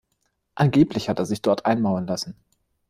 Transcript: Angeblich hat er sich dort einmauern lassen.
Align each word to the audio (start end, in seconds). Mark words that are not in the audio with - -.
Angeblich 0.55 1.09
hat 1.09 1.19
er 1.19 1.27
sich 1.27 1.43
dort 1.43 1.67
einmauern 1.67 2.07
lassen. 2.07 2.35